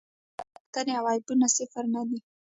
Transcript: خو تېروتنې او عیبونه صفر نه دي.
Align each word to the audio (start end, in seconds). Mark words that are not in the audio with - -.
خو 0.37 0.43
تېروتنې 0.73 0.93
او 0.99 1.05
عیبونه 1.11 1.47
صفر 1.57 1.85
نه 1.93 2.01
دي. 2.07 2.19